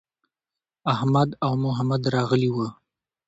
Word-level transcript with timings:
احمد 0.93 1.29
او 1.45 1.51
محمد 1.65 2.01
راغلي 2.15 2.49
وو. 2.51 2.67